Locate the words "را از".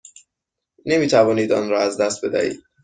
1.69-1.97